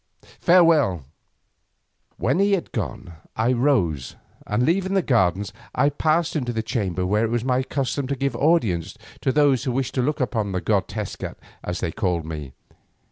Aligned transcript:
Farewell." 0.39 1.05
When 2.17 2.39
he 2.39 2.53
had 2.53 2.71
gone 2.71 3.13
I 3.35 3.53
rose, 3.53 4.15
and 4.47 4.63
leaving 4.65 4.95
the 4.95 5.03
gardens 5.03 5.53
I 5.75 5.89
passed 5.91 6.35
into 6.35 6.51
the 6.51 6.63
chamber 6.63 7.05
where 7.05 7.23
it 7.23 7.29
was 7.29 7.45
my 7.45 7.61
custom 7.61 8.07
to 8.07 8.15
give 8.15 8.35
audience 8.35 8.97
to 9.21 9.31
those 9.31 9.65
who 9.65 9.71
wished 9.71 9.93
to 9.93 10.01
look 10.01 10.19
upon 10.19 10.53
the 10.53 10.59
god 10.61 10.87
Tezcat 10.87 11.37
as 11.63 11.81
they 11.81 11.91
called 11.91 12.25
me. 12.25 12.53